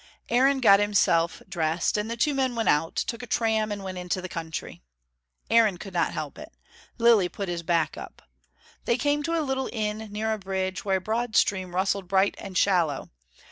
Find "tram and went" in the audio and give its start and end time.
3.27-3.99